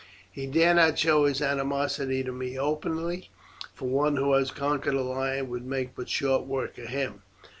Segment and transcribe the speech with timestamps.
[0.31, 3.29] He dare not show his animosity to me openly,
[3.75, 7.21] for one who has conquered a lion would make but short work of him.